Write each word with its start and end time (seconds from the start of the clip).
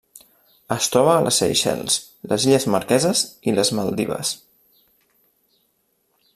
Es 0.75 0.87
troba 0.93 1.11
a 1.15 1.25
les 1.25 1.37
Seychelles, 1.41 1.97
les 2.31 2.47
Illes 2.49 2.67
Marqueses 2.77 3.23
i 3.51 3.55
les 3.59 3.73
Maldives. 3.81 4.35